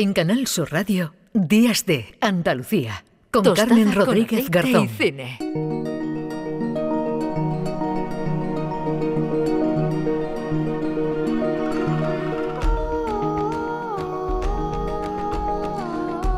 [0.00, 4.88] En Canal Sur Radio, Días de Andalucía, con Carmen Rodríguez Garzón.
[4.90, 5.38] cine.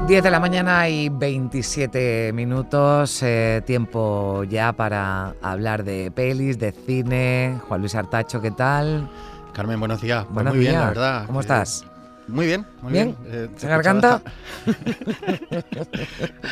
[0.08, 6.72] Diez de la mañana y 27 minutos, eh, tiempo ya para hablar de pelis, de
[6.72, 7.61] cine.
[7.68, 9.11] Juan Luis Artacho, ¿qué tal?
[9.52, 10.24] Carmen, buenos días.
[10.32, 11.27] Pues muy días, bien, la verdad.
[11.27, 11.84] ¿Cómo estás?
[12.30, 13.16] Muy bien, muy bien.
[13.22, 13.44] bien.
[13.44, 14.22] Eh, ¿Se garganta?
[14.66, 14.74] un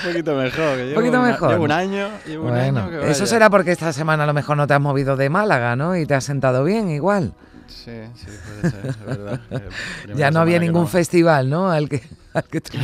[0.04, 0.76] poquito mejor.
[0.76, 1.50] Que un poquito una, mejor.
[1.50, 2.08] Llevo un año.
[2.26, 4.74] Llevo bueno, un año que eso será porque esta semana a lo mejor no te
[4.74, 5.96] has movido de Málaga, ¿no?
[5.96, 7.32] Y te has sentado bien igual.
[7.68, 9.40] Sí, sí, puede ser, es verdad.
[9.50, 10.88] Eh, Ya no había ningún no.
[10.88, 11.70] festival, ¿no?
[11.70, 12.00] Al que,
[12.32, 12.78] al que tú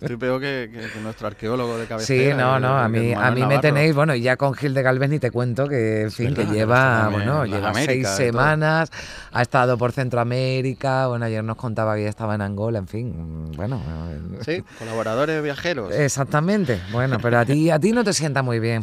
[0.00, 2.36] Estoy peor que, nuestro arqueólogo de Sí, cabecera.
[2.36, 4.82] no, que- no, a mí, a mí me tenéis, bueno, y ya con Gil de
[4.82, 8.16] Galvez ni te cuento que, en fin, que lleva, también bueno, lleva seis todo.
[8.16, 8.90] semanas,
[9.30, 13.52] ha estado por Centroamérica, bueno, ayer nos contaba que ya estaba en Angola, en fin,
[13.56, 13.82] bueno.
[14.44, 15.94] Sí, colaboradores viajeros.
[15.94, 18.82] Exactamente, bueno, pero a ti, a ti no te sienta muy bien.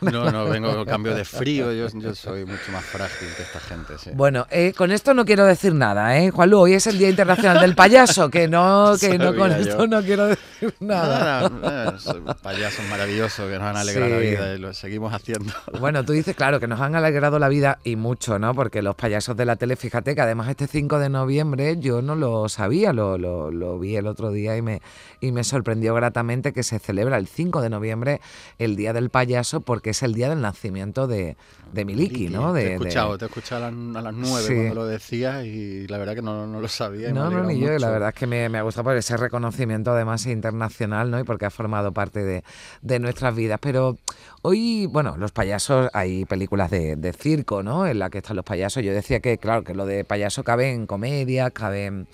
[0.00, 1.72] No, no, vengo con cambio de frío.
[1.72, 4.10] Yo, yo soy mucho más frágil que esta gente, sí.
[4.14, 6.30] Bueno, eh, con esto no quiero decir nada, ¿eh?
[6.30, 9.56] Juanlu, hoy es el Día Internacional del Payaso, que no, que no con yo.
[9.56, 11.48] esto no quiero decir nada.
[11.48, 14.12] Nada, nada, son payasos maravillosos que nos han alegrado Sí.
[14.12, 15.52] la vida y lo seguimos haciendo.
[15.80, 18.54] Bueno, tú dices, claro, que nos han alegrado la vida y mucho, ¿no?
[18.54, 22.14] Porque los payasos de la tele, fíjate que además este 5 de noviembre yo no
[22.16, 24.80] lo sabía, lo, lo- lo vi el otro día y me,
[25.20, 28.20] y me sorprendió gratamente que se celebra el 5 de noviembre
[28.58, 31.36] el Día del Payaso porque es el día del nacimiento de,
[31.72, 32.52] de Miliki, ¿no?
[32.52, 34.54] te he de- escuchado, te he escuchado a las, a las 9 Sí.
[34.54, 37.10] cuando lo decías y la verdad que no, no lo sabía.
[37.10, 37.90] y No, no, ni yo, y la mucho.
[37.92, 41.20] verdad es que me, me ha gustado por ese reconocimiento además internacional, ¿no?
[41.20, 42.42] Y porque ha formado parte de,
[42.82, 43.58] de nuestras vidas.
[43.62, 43.98] Pero
[44.42, 47.86] hoy, bueno, los payasos, hay películas de, de circo, ¿no?
[47.86, 48.82] En la que están los payasos.
[48.82, 52.06] Yo decía que, claro, que lo de payaso cabe en comedia, cabe en,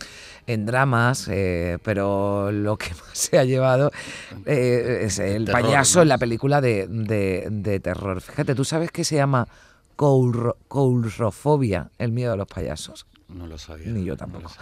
[0.47, 3.91] en dramas, eh, pero lo que más se ha llevado
[4.45, 6.03] eh, es el Terror, payaso ¿no?
[6.03, 8.20] en la película de, de- de terror.
[8.20, 9.47] Fíjate, ¿tú sabes que se llama
[9.97, 13.06] coulro- coulrofobia, el miedo a los payasos?
[13.28, 13.88] No lo sabía.
[13.88, 14.49] Ni yo tampoco.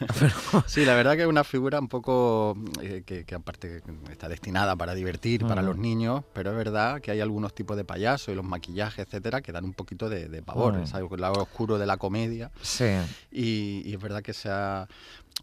[0.66, 3.80] Sí, la verdad que es una figura un poco eh, que, que aparte
[4.10, 7.84] está destinada para divertir para los niños, pero es verdad que hay algunos tipos de
[7.84, 10.86] payasos y los maquillajes, etcétera, que dan un poquito de, de pavor, Ujú.
[10.88, 11.08] ¿sabes?
[11.12, 12.50] El lado oscuro de la comedia.
[12.60, 12.86] Sí.
[13.30, 14.88] Y, y es verdad que se ha-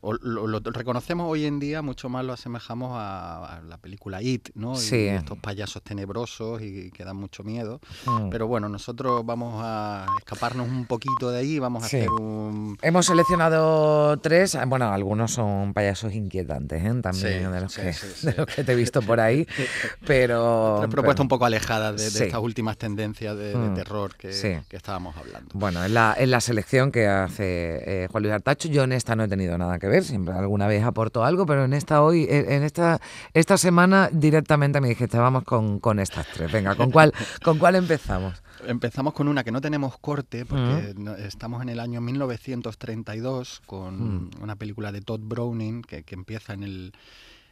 [0.02, 4.22] o lo, lo reconocemos hoy en día, mucho más lo asemejamos a, a la película
[4.22, 4.74] It, ¿no?
[4.74, 5.08] Y Sí.
[5.08, 7.80] estos payasos tenebrosos y que dan mucho miedo.
[8.06, 8.30] Mm.
[8.30, 11.98] Pero bueno, nosotros vamos a escaparnos un poquito de ahí, vamos a Sí.
[11.98, 12.78] hacer un...
[12.82, 17.02] Hemos seleccionado tres, ah, bueno, algunos son payasos inquietantes, ¿eh?
[17.02, 17.14] también
[17.46, 17.82] Sí, de, los que,
[18.32, 19.48] de los que te he visto por ahí,
[20.06, 20.76] pero...
[20.78, 24.16] Otra propuesta pero- un poco alejada de, de estas últimas tendencias de, de Mm, terror
[24.16, 24.30] que,
[24.70, 25.50] que estábamos hablando.
[25.54, 29.16] Bueno, en la, en la selección que hace eh, Juan Luis Artacho, yo en esta
[29.16, 32.28] no he tenido nada que ver, siempre alguna vez aporto algo, pero en esta hoy,
[32.30, 33.00] en esta,
[33.34, 36.52] esta semana directamente me dijiste, vamos con, con estas tres.
[36.52, 37.14] Venga, ¿con cuál,
[37.44, 38.42] ¿con cuál empezamos?
[38.68, 41.04] Empezamos con una que no tenemos corte porque Mm.
[41.04, 44.30] no- estamos en el año 1932 con Mm.
[44.42, 46.94] una película de Todd Browning que, que empieza en el,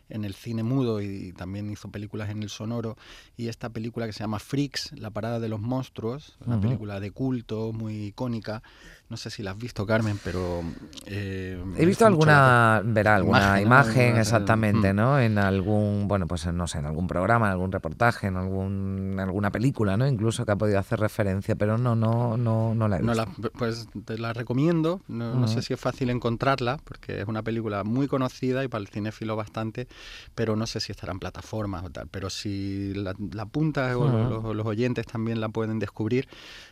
[0.10, 2.98] en el cine mudo y, también hizo películas en el sonoro
[3.38, 6.64] y esta película que se llama Freaks, La parada de los monstruos, una Ujú.
[6.68, 8.62] película de culto muy icónica.
[9.10, 10.62] No sé si la has visto, Carmen, pero...
[11.06, 13.68] eh, He visto mucho alguna, verá, alguna Imagen, ¿no?
[13.68, 14.96] imagen, Alguna- exactamente, mm.
[14.96, 15.20] ¿no?
[15.20, 19.20] En algún, bueno, pues no sé, en algún programa, en algún reportaje, en algún, en
[19.20, 20.08] alguna película, ¿no?
[20.08, 23.32] Incluso que ha podido hacer referencia, pero no, no, no, no la he No visto.
[23.42, 25.02] la- pues te la recomiendo.
[25.08, 25.62] No, no sé Ujú.
[25.62, 29.88] si es fácil encontrarla, porque es una película muy conocida y para el cinéfilo bastante,
[30.34, 32.08] pero no sé si estará en plataformas o tal.
[32.08, 36.28] Pero si la, la apuntas o los, los oyentes también la pueden descubrir,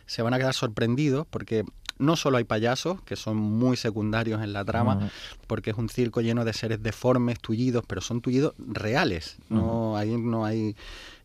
[0.06, 1.64] se van a quedar sorprendidos porque
[1.98, 5.10] no solo hay payasos, que son muy secundarios en la trama,
[5.46, 9.36] porque es un circo lleno de seres deformes, tullidos, pero son tullidos reales.
[9.48, 10.76] No, ahí no hay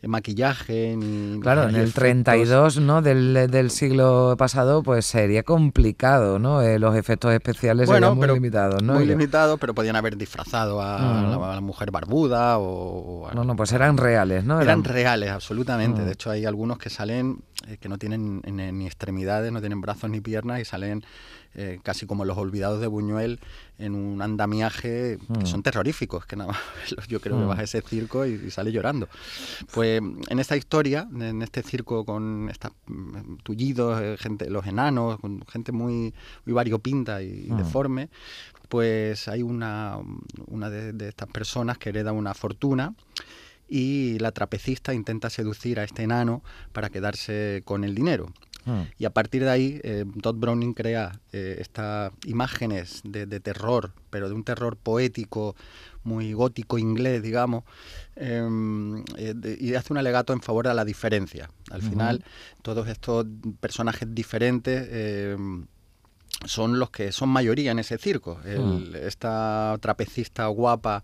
[0.03, 1.40] maquillaje ni...
[1.40, 1.94] Claro, en el efectos.
[1.96, 3.02] 32, ¿no?
[3.02, 6.62] Del, del siglo pasado, pues sería complicado, ¿no?
[6.62, 8.94] Eh, los efectos especiales Bueno, serían muy limitados, ¿no?
[8.94, 12.63] Muy Y- limitado, pero podían haber disfrazado a, la, a la mujer barbuda o...
[13.24, 14.62] o a- No, no, pues eran reales, ¿no?
[14.62, 16.04] Eran reales, absolutamente.
[16.04, 20.10] De hecho, hay algunos que salen eh, que no tienen ni extremidades, no tienen brazos
[20.10, 21.04] ni piernas y salen
[21.57, 23.39] eh, casi como los olvidados de Buñuel
[23.80, 25.45] en un andamiaje que Mm.
[25.45, 26.59] son terroríficos, que nada más
[27.09, 27.48] yo creo que Mm.
[27.48, 29.09] vas a ese circo y, y sale llorando.
[29.74, 30.00] Pues
[30.30, 32.71] en esta historia, en este circo con estos
[33.44, 36.13] tullidos, eh, gente, los enanos, con gente muy,
[36.45, 37.57] muy variopinta y Mm.
[37.57, 38.09] deforme,
[38.69, 39.98] pues hay una,
[40.48, 42.94] una de, de estas personas que hereda una fortuna
[43.69, 48.27] y la trapecista intenta seducir a este enano para quedarse con el dinero.
[48.68, 48.81] Mm.
[49.00, 54.28] Y a partir de ahí, eh, Todd Browning crea eh, estas imágenes de, terror, pero
[54.28, 55.56] de un terror poético,
[56.04, 57.64] muy gótico inglés, digamos,
[58.16, 61.50] em, eh, y hace un alegato en favor de la diferencia.
[61.72, 62.24] Al final,
[62.62, 63.25] todos estos
[63.62, 65.66] personajes diferentes em,
[66.45, 68.39] son los que son mayoría en ese circo.
[68.45, 68.95] Hmm.
[68.95, 71.04] Esta trapecista guapa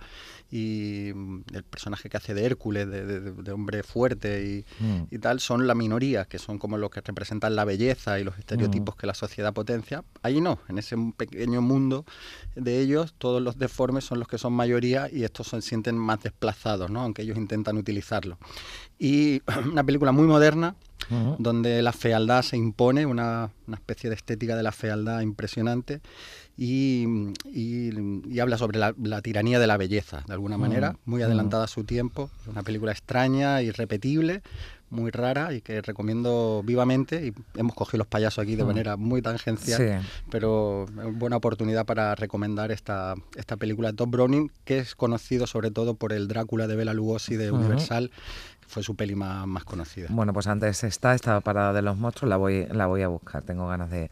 [0.51, 5.03] y mm, el personaje que hace de Hércules, de, hombre fuerte hmm.
[5.09, 8.37] y, tal, son la minoría, que son como los que representan la belleza y los
[8.37, 8.99] estereotipos hmm.
[8.99, 10.03] que la sociedad potencia.
[10.21, 12.05] Ahí no, en ese pequeño mundo
[12.55, 16.21] de ellos, todos los deformes son los que son mayoría y estos se sienten más
[16.21, 17.01] desplazados, ¿no?
[17.01, 18.37] aunque ellos intentan utilizarlo.
[19.03, 20.75] Y una película muy moderna,
[21.37, 25.99] donde la fealdad se impone, una, especie de estética de la fealdad impresionante,
[26.57, 27.05] y,
[28.39, 32.29] habla sobre la, tiranía de la belleza, de alguna manera, muy adelantada a su tiempo,
[32.47, 34.41] una película extraña, irrepetible,
[34.89, 37.25] muy rara y que recomiendo vivamente.
[37.25, 42.15] Y hemos cogido los payasos aquí de manera muy tangencial, pero es buena oportunidad para
[42.15, 43.91] recomendar esta, esta película.
[43.91, 47.51] De Tom Browning, que es conocido sobre todo por el Drácula de Bela Lugosi de
[47.51, 48.11] Universal
[48.73, 50.07] fue su peli más, conocida.
[50.09, 53.43] Bueno, pues antes está, esta parada de los monstruos, la voy, la voy a buscar,
[53.43, 54.09] tengo ganas de,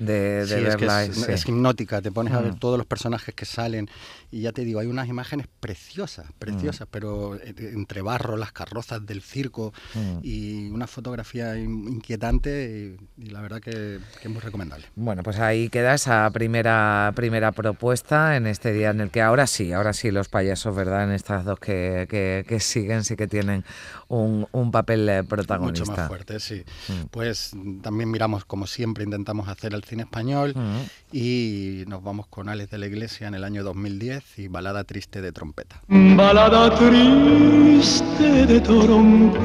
[0.00, 1.04] de, verla.
[1.04, 2.58] Es, es, hipnótica, te pones a ver mm.
[2.58, 3.88] todos los personajes que salen
[4.30, 6.90] y ya te digo, hay unas imágenes preciosas, preciosas, mm.
[6.90, 10.18] pero eh, entre barro, las carrozas del circo mm.
[10.22, 14.86] y una fotografía inquietante y, la verdad que, es muy recomendable.
[14.96, 19.46] Bueno, pues ahí queda esa primera, primera propuesta en este día en el que ahora
[19.46, 21.04] sí, ahora sí los payasos, ¿verdad?
[21.04, 22.06] En estas dos que,
[22.46, 23.64] que siguen sí que tienen
[24.10, 25.84] un, papel eh, protagonista.
[25.84, 26.64] Mucho más fuerte, sí.
[27.10, 27.52] Pues
[27.82, 30.54] también miramos, como siempre, intentamos hacer el cine español
[31.12, 35.20] y nos vamos con Alex de la Iglesia en el año 2010 y Balada Triste
[35.20, 35.82] de Trompeta.
[35.88, 39.40] Balada Triste de Trompeta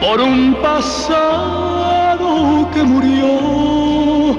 [0.00, 4.38] por un pasado que murió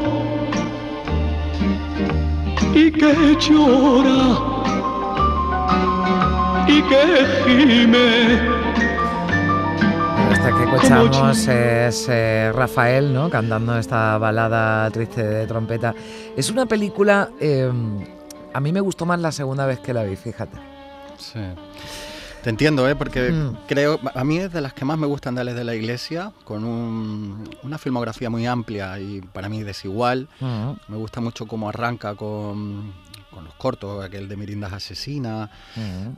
[2.73, 4.39] y que llora
[6.68, 8.60] y que gime.
[10.41, 13.29] Esta que escuchamos es eh, Rafael, ¿no?
[13.29, 15.93] Cantando esta balada triste de trompeta.
[16.35, 17.29] Es una película.
[17.39, 17.99] Em,
[18.51, 20.57] a mí me gustó más la segunda vez que la vi, fíjate.
[21.19, 21.41] Sí.
[22.43, 22.95] Te entiendo, ¿eh?
[22.95, 23.67] porque mm.
[23.67, 26.63] creo, a mí es de las que más me gustan de de la Iglesia, con
[26.65, 30.27] una filmografía muy amplia y para mí desigual.
[30.39, 30.71] Mm.
[30.87, 32.94] Me gusta mucho cómo arranca con
[33.31, 35.50] con los cortos, aquel de Mirindas Asesina,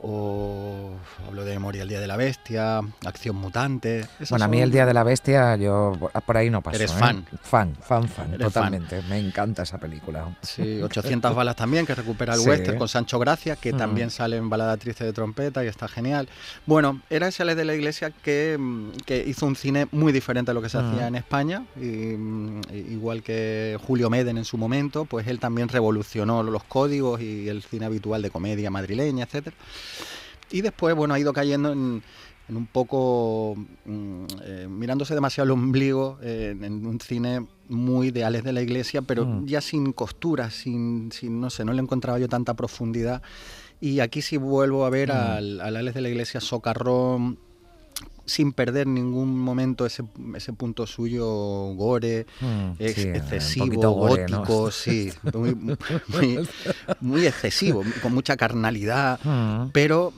[0.00, 0.94] o
[1.26, 4.06] hablo de Memoria el Día de la Bestia, Acción Mutante.
[4.30, 5.92] Bueno, a mí el Día de la Bestia, yo
[6.26, 6.76] por ahí no paso.
[6.76, 6.98] Eres ¿eh?
[6.98, 7.26] fan.
[7.42, 9.02] Fan, fan, fan, totalmente.
[9.08, 10.36] Me encanta esa película.
[10.42, 14.50] Sí, 800 balas también, que recupera el western con Sancho Gracia, que también sale en
[14.50, 16.28] Balada Triste de Trompeta y está genial.
[16.66, 18.58] Bueno, era ese de la Iglesia que,
[19.04, 22.16] que, hizo un cine muy diferente a lo que se hacía en España, y,
[22.72, 27.62] igual que Julio Meden en su momento, pues él también revolucionó los códigos y el
[27.62, 29.56] cine habitual de comedia madrileña, etcétera.
[30.50, 32.02] Y después, bueno, ha ido cayendo en,
[32.48, 33.54] un poco
[33.84, 39.02] mm, eh, mirándose demasiado el ombligo en, un cine muy de Alex de la Iglesia,
[39.02, 39.46] pero mm.
[39.46, 43.22] ya sin costura, sin, sin, no sé, no le encontraba yo tanta profundidad.
[43.80, 45.16] Y aquí sí vuelvo a ver mm.
[45.16, 47.38] al, al Alex de la Iglesia socarrón,
[48.26, 50.04] sin perder ningún momento ese,
[50.34, 51.26] ese punto suyo
[51.74, 55.12] gore, mm, excesivo, gótico, sí,
[57.00, 59.70] muy, excesivo, con mucha carnalidad, mm.
[59.72, 60.12] pero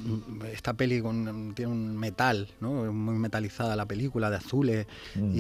[0.53, 1.03] esta peli
[1.55, 2.93] tiene un metal, ¿no?
[2.93, 5.33] muy metalizada la película, de azules, mm.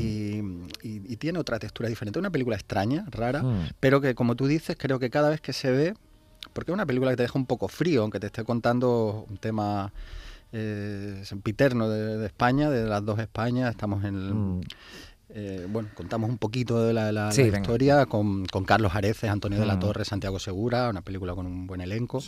[0.82, 2.18] y, tiene otra textura diferente.
[2.18, 3.42] Una película extraña, rara,
[3.80, 5.94] pero que como tú dices, creo que cada vez que se ve,
[6.52, 9.38] porque es una película que te deja un poco frío, aunque te esté contando un
[9.38, 9.92] tema
[10.52, 13.70] eh, sempiterno de, de, España, de las dos Españas.
[13.70, 14.60] Estamos en mm.
[15.30, 19.80] eh, bueno, contamos un poquito de la, historia con, Carlos Areces, Antonio de la mm.
[19.80, 22.22] Torre, Santiago Segura, una película con un buen elenco.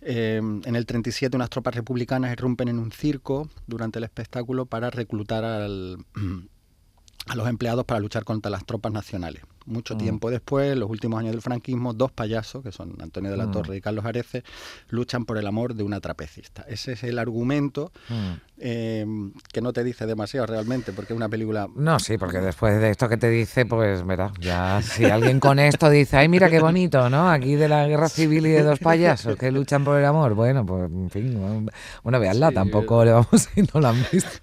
[0.00, 4.90] Eh, en el 37 unas tropas republicanas irrumpen en un circo durante el espectáculo para
[4.90, 6.04] reclutar al,
[7.26, 9.42] a los empleados para luchar contra las tropas nacionales.
[9.66, 9.98] Mucho mm.
[9.98, 13.46] tiempo después, en los últimos años del franquismo, dos payasos, que son Antonio de la
[13.46, 13.52] mm.
[13.52, 14.42] Torre y Carlos Areces,
[14.88, 16.62] luchan por el amor de una trapecista.
[16.68, 18.51] Ese es el argumento mm.
[18.64, 19.04] Eh,
[19.52, 21.66] que no te dice demasiado realmente, porque es una película...
[21.74, 25.58] No, sí, porque después de esto que te dice, pues mira, ya si alguien con
[25.58, 27.28] esto dice, ay, mira qué bonito, ¿no?
[27.28, 30.64] Aquí de la guerra civil y de dos payasos que luchan por el amor, bueno,
[30.64, 31.68] pues en fin,
[32.04, 34.38] bueno, veanla, tampoco le vamos a no la han visto.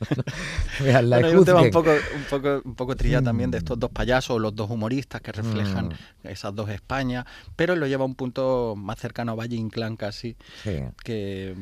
[0.83, 4.39] Veanla, un tema un poco, un poco, un poco trillado también de estos dos payasos,
[4.41, 6.27] los dos humoristas, que reflejan Mm.
[6.27, 10.35] esas dos Españas, pero lo lleva a un punto más cercano a Valle Inclán casi
[10.63, 10.79] Sí.
[11.03, 11.55] que,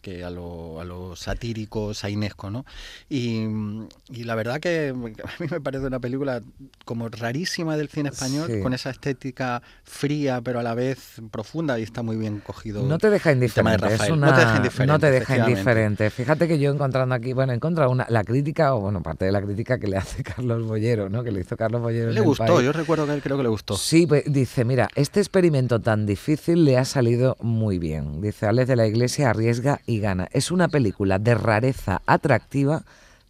[0.00, 2.64] que a, lo, a lo satírico, sainesco, ¿no?
[3.08, 3.46] Y,
[4.10, 4.92] y la verdad que a
[5.42, 6.42] mí me parece una película
[6.84, 8.60] como rarísima del cine español, Sí.
[8.60, 12.82] con esa estética fría pero a la vez profunda y está muy bien cogido.
[12.82, 13.86] No te deja de indiferente.
[13.86, 14.12] es Rafael.
[14.12, 14.92] una- no te deja indiferente.
[14.92, 15.50] no te deja efectivamente.
[15.60, 16.10] indiferente.
[16.10, 19.40] Fíjate que yo encontrando aquí, bueno, encontrado una, la crítica, o bueno, parte de la
[19.40, 21.22] crítica que le hace Carlos Bollero, ¿no?
[21.24, 22.08] Que le hizo Carlos Bollero.
[22.08, 22.64] en Le El gustó, País.
[22.66, 23.76] yo recuerdo que él creo que le gustó.
[23.76, 28.20] Sí, pues, dice, mira, este experimento tan difícil le ha salido muy bien.
[28.20, 30.28] Dice, Alex de la Iglesia arriesga y gana.
[30.32, 32.82] Es una película de rareza atractiva,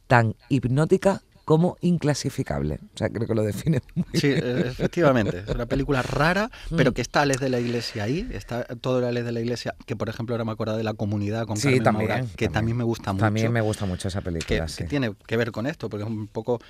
[0.06, 2.79] tan hipnótica como inclasificable.
[2.95, 4.41] O sea, creo que lo define muy Sí, bien.
[4.43, 5.39] eh, efectivamente.
[5.47, 6.95] Es una película rara, pero Mm.
[6.95, 8.27] que está Alex de la Iglesia ahí.
[8.33, 10.95] Está todo el Alex de la Iglesia, que por ejemplo ahora me acuerdo de la
[10.95, 13.25] comunidad con Sí, Carmen también, Maura, que también, me gusta mucho.
[13.25, 14.85] También me gusta mucho esa que, película, que sí.
[14.85, 16.61] tiene que ver con esto, porque es un poco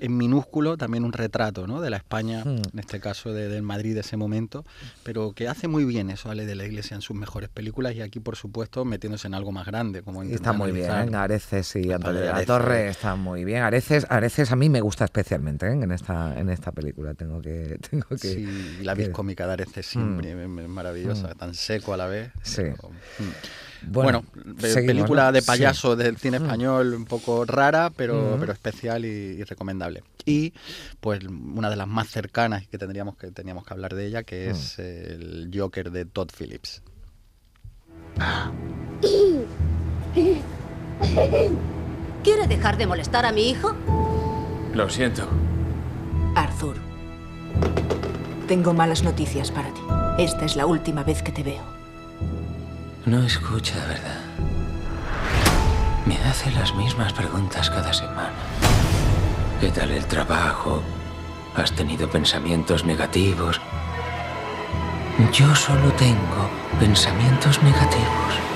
[0.00, 1.80] en minúsculo también un retrato ¿no?
[1.80, 2.62] de la España, Hmm.
[2.72, 4.64] en este caso de- del Madrid de ese momento,
[5.02, 8.00] pero que hace muy bien eso Ale de la Iglesia en sus mejores películas y
[8.00, 10.02] aquí por supuesto metiéndose en algo más grande.
[10.02, 12.44] Como está muy bien, Areces y Antonio de la.
[12.44, 13.62] Torre están muy bien.
[13.62, 15.72] Areces, Areces a mí me gusta especialmente ¿eh?
[15.72, 17.14] en esta en esta película.
[17.14, 21.34] Tengo que tengo que Sí, la que- vis cómica de Areces siempre es es maravillosa,
[21.34, 22.30] tan seco a la vez.
[22.42, 22.62] Sí.
[22.62, 23.90] pero, mm.
[23.90, 24.24] Bueno,
[24.58, 25.32] seguimos, película ¿no?
[25.32, 25.46] de Sí.
[25.48, 28.40] payaso del cine español, un poco rara, pero, Mm.
[28.40, 30.04] pero especial y, y recomendable.
[30.24, 30.52] Y
[31.00, 34.50] pues una de las más cercanas que tendríamos que teníamos que hablar de ella, que
[34.50, 36.80] es el Joker de Todd Phillips.
[42.22, 43.74] ¿Quiere dejar de molestar a mi hijo?
[44.74, 45.28] Lo siento.
[46.34, 46.76] Arthur,
[48.48, 49.82] tengo malas noticias para ti.
[50.18, 51.62] Esta es la última vez que te veo.
[53.04, 54.20] No escucha, ¿verdad?
[56.06, 58.32] Me hace las mismas preguntas cada semana.
[59.60, 60.82] ¿Qué tal el trabajo?
[61.54, 63.60] ¿Has tenido pensamientos negativos?
[65.32, 66.48] Yo solo tengo
[66.80, 68.51] pensamientos negativos.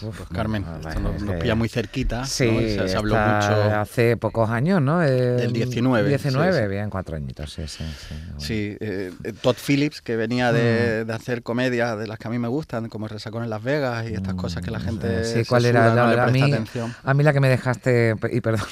[0.00, 2.20] Pues, Uf, pues, Carmen, no, esto nos, nos pilla muy cerquita.
[2.20, 2.26] ¿no?
[2.26, 3.74] Sí, se, se habló mucho.
[3.80, 5.02] hace pocos años, ¿no?
[5.02, 6.68] Eh, Del 19, 19, sí, sí.
[6.68, 7.84] bien, cuatro añitos, sí, sí.
[8.08, 8.40] sí, bueno.
[8.40, 10.54] Sí, eh, Todd Phillips, que venía Mm.
[10.54, 13.62] de, de hacer comedias de las que a mí me gustan, como Resacón en Las
[13.62, 16.20] Vegas y estas cosas que la gente Mm, Sí, se ¿cuál era la, no le
[16.20, 16.94] a, mí, atención.
[17.02, 18.66] a mí la que me dejaste, y perdón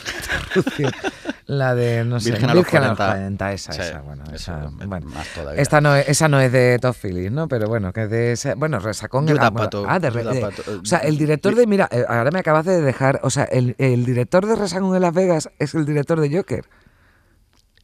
[1.46, 3.12] la de, no sé, Virgen a los Virgen a los 40.
[3.14, 5.06] 40, esa, Sí, esa, bueno, esa, es bueno.
[5.06, 5.62] más todavía.
[5.62, 7.46] Esta no es, esa no es de Todd Phillips, ¿no?
[7.48, 9.28] Pero bueno, que es de ese, bueno, Resacón.
[9.28, 11.88] Judd ah, Apatow, ah, de, Judd de- Apatow, eh, o sea, el director de, mira,
[11.92, 15.14] eh, ahora me acabas de dejar, o sea, el, el director de Resacón en Las
[15.14, 16.64] Vegas es el director de Joker.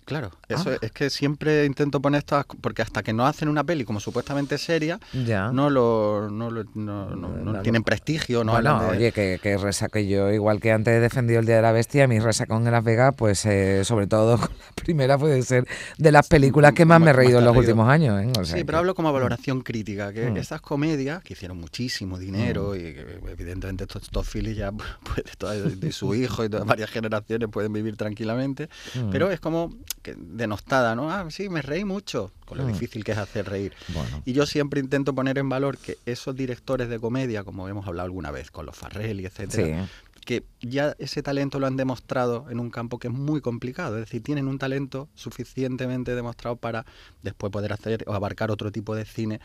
[0.04, 0.74] Claro, eso Ah.
[0.74, 4.00] es, es que siempre intento poner estas, porque hasta que no hacen una peli como
[4.00, 5.52] supuestamente seria, Ya.
[5.52, 9.56] no lo, no, lo- no, no- tienen prestigio, no bueno, hablan de- oye, que, que
[9.56, 12.72] resaque yo, igual que antes he defendido el Día de la Bestia, mi resacón en
[12.72, 15.66] Las Vegas, pues eh, sobre todo con la primera puede ser
[15.98, 17.60] de las películas que más me he reído en los reído.
[17.72, 18.20] últimos años.
[18.22, 18.28] ¿eh?
[18.38, 20.36] O sea Sí, que- pero hablo como valoración crítica, que Mm.
[20.36, 24.72] estas comedias que hicieron muchísimo dinero y que evidentemente estos, estos Phillies ya
[25.04, 29.10] pues, de, toda- de su hijo y de varias generaciones pueden vivir tranquilamente, Mm.
[29.10, 31.10] pero es como que denostada, ¿no?
[31.10, 32.72] Ah, sí, me reí mucho, con lo Mm.
[32.72, 33.72] difícil que es hacer reír.
[33.94, 34.22] Bueno.
[34.24, 38.06] Y yo siempre intento poner en valor que esos directores de comedia, como hemos hablado
[38.06, 39.90] alguna vez con los Farrelly, etcétera, Sí.
[40.24, 43.96] que ya ese talento lo han demostrado en un campo que es muy complicado.
[43.98, 46.86] Es decir, tienen un talento suficientemente demostrado para
[47.22, 49.40] después poder hacer o abarcar otro tipo de cine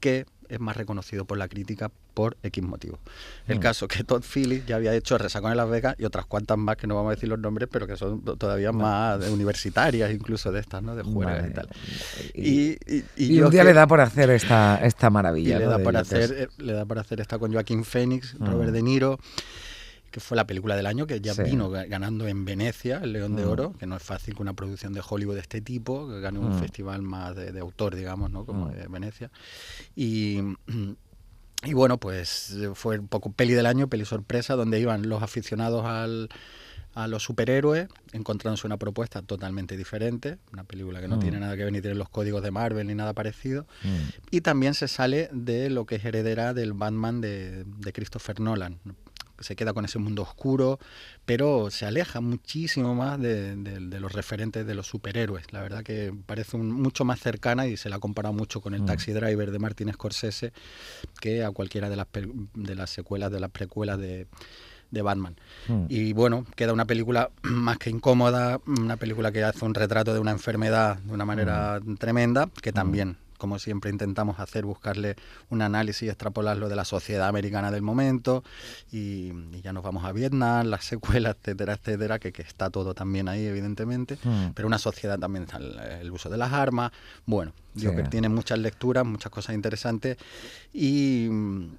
[0.00, 3.00] que es más reconocido por la crítica por X motivo.
[3.48, 3.60] El Mm.
[3.60, 6.76] caso que Todd Phillips ya había hecho Resacón en Las Vegas y otras cuantas más
[6.76, 10.52] que no vamos a decir los nombres, pero que son todavía más de universitarias, incluso
[10.52, 10.94] de estas, ¿no?
[10.94, 11.48] De juegas Vale.
[11.48, 11.68] y tal.
[12.32, 15.08] Y, Y, y- y y yo un día que- le da por hacer esta, esta
[15.08, 15.58] y maravilla.
[15.58, 15.70] le ¿no?
[15.72, 16.12] da, Jokers.
[16.30, 18.46] hacer, eh, le da hacer esta con Joaquín Phoenix, Mm.
[18.46, 19.18] Robert De Niro,
[20.16, 21.42] que fue la película del año que ya Sí.
[21.42, 23.48] vino ga- ganando en Venecia el León de Mm.
[23.50, 26.38] Oro, que no es fácil que una producción de Hollywood de este tipo, que gane
[26.38, 26.58] un Mm.
[26.58, 28.46] festival más de, de autor, digamos, ¿no?
[28.46, 28.70] como Mm.
[28.72, 29.30] de Venecia.
[29.94, 30.38] Y,
[31.64, 35.22] y bueno, pues eh, fue un poco peli del año, peli sorpresa, donde iban los
[35.22, 36.30] aficionados al,
[36.94, 41.20] a los superhéroes, encontrándose una propuesta totalmente diferente, una película que no Mm.
[41.20, 43.66] tiene nada que ver ni tiene los códigos de Marvel ni nada parecido.
[43.84, 43.96] Mm.
[44.30, 48.78] Y también se sale de lo que es heredera del Batman de, de Christopher Nolan.
[49.40, 50.78] Se queda con ese mundo oscuro,
[51.24, 55.52] pero se aleja muchísimo más de, de- de los referentes de los superhéroes.
[55.52, 58.74] La verdad que parece un- mucho más cercana y se la ha comparado mucho con
[58.74, 58.86] el Mm.
[58.86, 60.52] Taxi Driver de Martin Scorsese
[61.20, 62.06] que a cualquiera de las,
[62.54, 64.26] de las secuelas, de las precuelas de,
[64.90, 65.36] de Batman.
[65.68, 65.86] Mm.
[65.88, 70.20] Y bueno, queda una película más que incómoda, una película que hace un retrato de
[70.20, 71.96] una enfermedad de una manera Mm.
[71.96, 75.16] tremenda, que también como siempre intentamos hacer, buscarle
[75.50, 78.44] un análisis y extrapolarlo de la sociedad americana del momento.
[78.92, 82.94] Y, y ya nos vamos a Vietnam, las secuelas, etcétera, etcétera, que, que está todo
[82.94, 84.18] también ahí, evidentemente.
[84.24, 84.50] Mm.
[84.54, 86.92] Pero una sociedad también está el, el uso de las armas.
[87.26, 87.84] Bueno, Sí.
[87.84, 90.16] Joker tiene muchas lecturas, muchas cosas interesantes
[90.72, 91.28] y,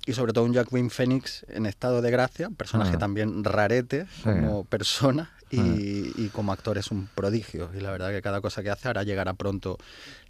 [0.06, 3.00] y sobre todo un Joaquin Phoenix en estado de gracia, personaje Ah.
[3.00, 4.24] también rarete Sí.
[4.26, 6.14] como persona y, Ah.
[6.18, 7.72] y como actor es un prodigio.
[7.76, 9.80] Y la verdad que cada cosa que hace ahora llegará pronto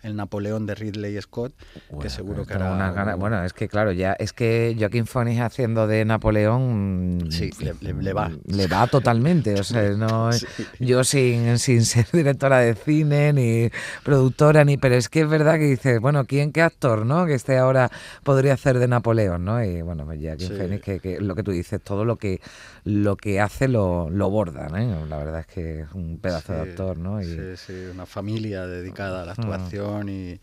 [0.03, 1.53] el Napoleón de Ridley Scott,
[1.89, 3.15] Bueno, que seguro que hará...
[3.15, 7.73] Bueno, es que claro, ya es que Joaquín Phoenix haciendo de Napoleón mm, Sí, le-
[7.81, 8.31] le- le va.
[8.45, 9.59] Le va totalmente.
[9.59, 10.45] O sea, no Sí.
[10.79, 13.69] yo sin, sin ser directora de cine, ni
[14.03, 14.77] productora, ni.
[14.77, 17.25] Pero es que es verdad que dices, bueno, ¿quién qué actor, no?
[17.25, 17.89] Que esté ahora
[18.23, 19.63] podría hacer de Napoleón, ¿no?
[19.63, 20.53] Y bueno, pues Joaquín Sí.
[20.55, 22.39] Phoenix, que, que lo que tú dices, todo lo que
[22.83, 25.05] lo que hace lo, lo borda, ¿no?
[25.07, 27.21] La verdad es que es un pedazo de actor, ¿no?
[27.21, 29.41] Y, Sí, sí, una familia dedicada a la Mm.
[29.87, 30.39] Actuación y,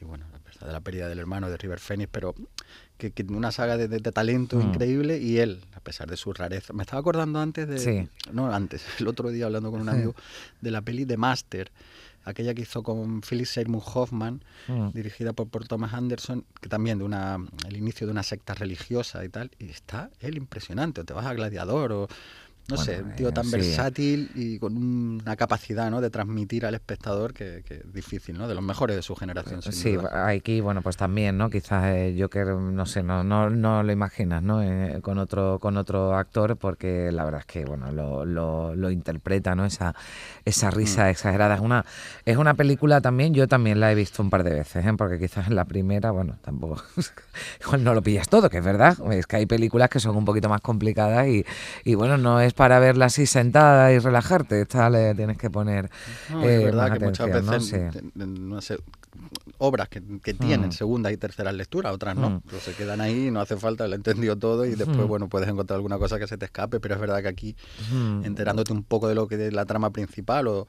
[0.00, 2.34] y, bueno, a pesar de la pérdida del hermano de River Phoenix, pero
[2.96, 4.62] que, que una saga de, de- de talento Mm.
[4.62, 6.72] increíble y él, a pesar de su rareza.
[6.72, 7.78] Me estaba acordando antes de...
[7.78, 8.08] Sí.
[8.32, 10.14] No, antes, el otro día hablando con un amigo
[10.60, 11.70] de la peli de Master,
[12.24, 14.90] aquella que hizo con Philip Seymour Hoffman, Mm.
[14.92, 19.24] dirigida por, por Thomas Anderson, que también de una el inicio de una secta religiosa
[19.24, 22.08] y tal, y está él impresionante, o te vas a Gladiador o
[22.68, 23.50] no Bueno, sé, un tío eh, tan sí.
[23.52, 26.00] versátil y con un- una capacidad ¿no?
[26.02, 28.46] de transmitir al espectador que, que es difícil, ¿no?
[28.46, 29.62] De los mejores de su generación.
[29.62, 30.28] sin Sí, duda.
[30.28, 31.48] aquí, bueno, pues también, ¿no?
[31.48, 34.62] Quizás eh, Joker, no sé, no, no, no lo imaginas, ¿no?
[34.62, 38.90] Eh, con otro, con otro actor, porque la verdad es que, bueno, lo, lo, lo
[38.90, 39.64] interpreta, ¿no?
[39.64, 39.94] Esa,
[40.44, 41.10] esa risa Mm.
[41.10, 41.54] exagerada.
[41.54, 41.84] Es una,
[42.26, 44.92] es una película también, yo también la he visto un par de veces, ¿eh?
[44.96, 46.82] Porque quizás en la primera, bueno, tampoco,
[47.62, 48.96] igual no lo pillas todo, que es verdad.
[49.12, 51.44] Es que hay películas que son un poquito más complicadas y,
[51.84, 55.88] y bueno, no es para verla así sentada y relajarte, esta le tienes que poner
[56.30, 57.86] No, eh, es verdad más que muchas atención, ¿no?
[57.86, 58.76] veces no sé,
[59.58, 60.72] obras que, que tienen Mm.
[60.72, 62.30] segunda y tercera lectura, otras no.
[62.30, 62.40] Mm.
[62.46, 65.08] Pero se quedan ahí, no hace falta, lo he entendido todo y después, Mm.
[65.08, 67.56] bueno, puedes encontrar alguna cosa que se te escape, pero es verdad que aquí,
[67.92, 68.24] Mm.
[68.24, 70.66] enterándote un poco de lo que es la trama principal o,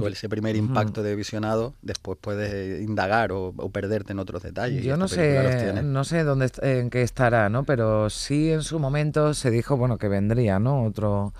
[0.00, 4.84] o ese primer impacto de visionado, después puedes indagar o, o perderte en otros detalles.
[4.84, 7.64] Yo no sé, no sé dónde en qué estará, ¿no?
[7.64, 10.84] Pero sí en su momento se dijo, bueno, que vendría, ¿no?
[10.84, 11.32] Otro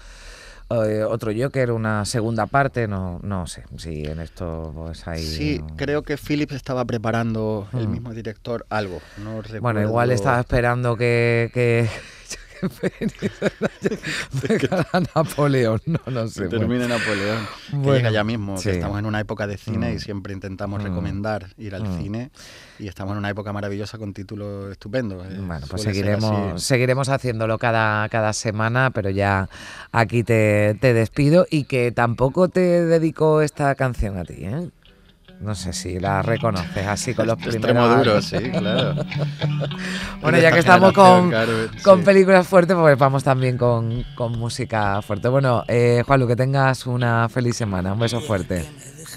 [0.69, 5.59] eh, otro Joker, una segunda parte, no no sé, si en esto pues hay Sí,
[5.61, 7.91] no- creo que Phillips estaba preparando, el Mm.
[7.93, 9.01] mismo director, algo.
[9.17, 11.89] No Bueno, igual estaba esperando que que
[14.49, 16.43] Venga, Napoleón, no, no sé.
[16.43, 16.59] Que bueno.
[16.61, 17.47] termine Napoleón.
[17.71, 18.65] que Bueno, llega ya mismo, sí.
[18.65, 20.01] que estamos en una época de cine y Mm.
[20.01, 20.85] siempre intentamos Mm.
[20.87, 21.99] recomendar ir al Mm.
[22.03, 22.31] cine.
[22.79, 25.25] Y estamos en una época maravillosa con títulos estupendos.
[25.27, 29.49] eh, Bueno, pues suele seguiremos, seguiremos haciéndolo cada, cada semana, pero ya
[29.93, 34.71] aquí te, te despido y que tampoco te dedico esta canción a ti, ¿eh?
[35.41, 37.57] No sé si la reconoces así con los primeros...
[37.57, 38.95] Extremo duro, sí, claro.
[40.23, 41.33] Bueno, ya que estamos con,
[41.83, 42.05] con sí.
[42.05, 45.29] películas fuertes, pues vamos también con, con música fuerte.
[45.29, 47.93] Bueno, eh, Juanlu, que tengas una feliz semana.
[47.93, 48.67] Un beso fuerte.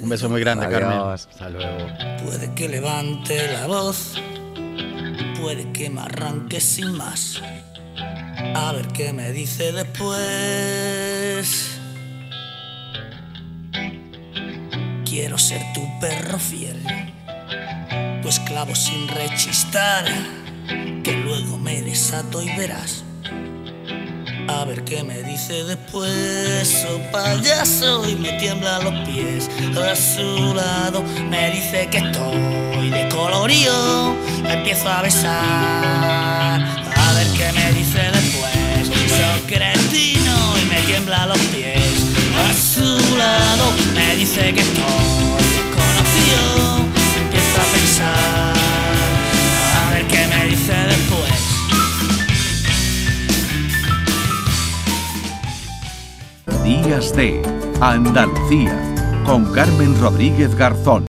[0.01, 0.91] Un beso muy grande, Carmen.
[0.91, 1.27] Adiós.
[1.32, 1.88] Hasta luego.
[2.23, 4.21] Puede que levante la voz,
[5.41, 7.41] puede que me arranque sin más.
[8.55, 10.19] A ver qué me dice después.
[15.10, 16.80] Quiero ser tu perro fiel,
[18.22, 20.06] tu esclavo sin rechistar,
[21.04, 23.04] que luego me desato y verás.
[24.48, 29.50] A ver qué me dice después, oh payaso, y me tiemblan los pies.
[29.76, 36.62] A su lado me dice que estoy de colorío, la empiezo a besar.
[36.62, 41.79] A ver qué me dice después, soy cretino y me tiemblan los pies.
[42.80, 44.86] Su lado me dice que estoy
[45.38, 46.78] desconocido,
[47.22, 48.54] empiezo a pensar.
[49.76, 51.39] A ver qué me dice después.
[56.63, 57.42] Días de
[57.82, 58.74] Andalucía
[59.26, 61.06] con Carmen Rodríguez Garzón.